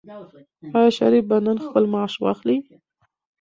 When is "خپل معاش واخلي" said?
1.65-2.57